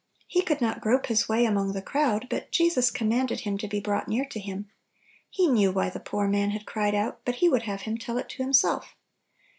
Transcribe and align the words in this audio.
He 0.25 0.41
could 0.41 0.61
not 0.61 0.81
grope 0.81 1.05
his 1.05 1.29
way 1.29 1.45
among 1.45 1.73
the 1.73 1.79
crowd, 1.83 2.25
but 2.27 2.49
Jesus 2.51 2.89
commanded 2.89 3.41
him 3.41 3.55
to 3.59 3.67
be 3.67 3.79
brought 3.79 4.07
near 4.07 4.25
to 4.25 4.39
Him. 4.39 4.67
He 5.29 5.45
knew 5.45 5.71
why 5.71 5.91
the 5.91 5.99
poor 5.99 6.27
man 6.27 6.49
had 6.49 6.65
cried 6.65 6.95
out, 6.95 7.19
but 7.23 7.35
He 7.35 7.47
would 7.47 7.61
have 7.69 7.81
him 7.83 7.99
tell 7.99 8.17
it 8.17 8.29
to 8.29 8.41
Himself. 8.41 8.95